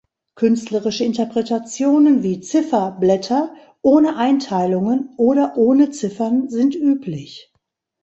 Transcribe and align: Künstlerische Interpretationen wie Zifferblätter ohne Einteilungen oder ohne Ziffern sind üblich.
Künstlerische 0.33 1.03
Interpretationen 1.03 2.23
wie 2.23 2.39
Zifferblätter 2.41 3.53
ohne 3.83 4.15
Einteilungen 4.15 5.11
oder 5.17 5.57
ohne 5.57 5.91
Ziffern 5.91 6.49
sind 6.49 6.73
üblich. 6.75 7.53